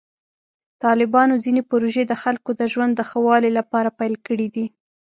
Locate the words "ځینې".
1.45-1.61